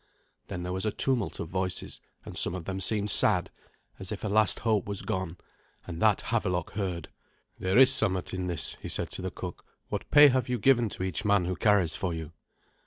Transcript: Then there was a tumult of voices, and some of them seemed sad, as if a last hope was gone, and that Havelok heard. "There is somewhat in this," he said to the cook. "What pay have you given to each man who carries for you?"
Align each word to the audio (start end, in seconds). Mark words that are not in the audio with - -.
Then 0.47 0.63
there 0.63 0.73
was 0.73 0.87
a 0.87 0.91
tumult 0.91 1.39
of 1.39 1.49
voices, 1.49 2.01
and 2.25 2.35
some 2.35 2.55
of 2.55 2.65
them 2.65 2.79
seemed 2.79 3.11
sad, 3.11 3.51
as 3.99 4.11
if 4.11 4.23
a 4.23 4.27
last 4.27 4.61
hope 4.61 4.87
was 4.87 5.03
gone, 5.03 5.37
and 5.85 6.01
that 6.01 6.21
Havelok 6.21 6.71
heard. 6.71 7.09
"There 7.59 7.77
is 7.77 7.93
somewhat 7.93 8.33
in 8.33 8.47
this," 8.47 8.77
he 8.81 8.89
said 8.89 9.11
to 9.11 9.21
the 9.21 9.29
cook. 9.29 9.63
"What 9.89 10.09
pay 10.09 10.29
have 10.29 10.49
you 10.49 10.57
given 10.57 10.89
to 10.89 11.03
each 11.03 11.23
man 11.23 11.45
who 11.45 11.55
carries 11.55 11.93
for 11.95 12.15
you?" 12.15 12.31